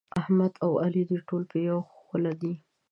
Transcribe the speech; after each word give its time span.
احمد 0.21 0.53
او 0.65 0.71
علي 0.83 1.03
دوی 1.09 1.21
ټول 1.29 1.43
په 1.51 1.57
يوه 1.67 1.83
خوله 2.05 2.31
دي. 2.41 2.53